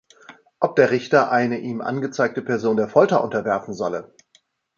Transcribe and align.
Ob 0.59 0.75
der 0.77 0.89
Richter 0.89 1.31
eine 1.31 1.59
ihm 1.59 1.79
angezeigte 1.79 2.41
Person 2.41 2.75
der 2.75 2.89
Folter 2.89 3.23
unterwerfen 3.23 3.75
solle. 3.75 4.15